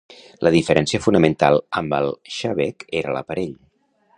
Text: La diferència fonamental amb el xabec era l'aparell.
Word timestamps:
La 0.45 0.51
diferència 0.55 1.01
fonamental 1.03 1.59
amb 1.81 1.95
el 1.99 2.09
xabec 2.39 2.87
era 3.03 3.17
l'aparell. 3.19 3.57